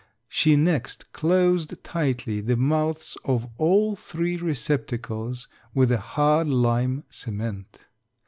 [0.27, 7.77] She next closed tightly the mouths of all three receptacles with a hard lime cement.